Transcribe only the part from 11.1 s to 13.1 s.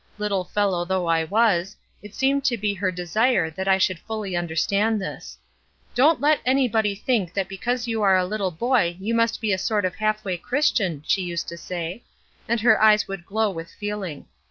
used to say, and her eyes